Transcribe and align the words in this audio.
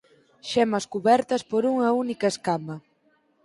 Xemas 0.51 0.85
cubertas 0.93 1.41
por 1.49 1.61
unha 1.73 1.89
única 2.03 2.31
escama. 2.33 2.75